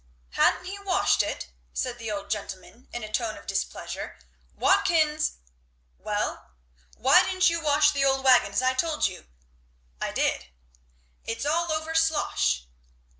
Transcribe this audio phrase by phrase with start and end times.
[0.31, 4.17] "Ha'n't he washed it!" said the old gentleman in a tone of displeasure.
[4.55, 5.33] "Watkins!"
[5.99, 6.49] "Well."
[6.97, 9.27] "Why didn't you wash the wagon as I told you?"
[10.01, 10.47] "I did."
[11.23, 12.63] "It's all over slosh."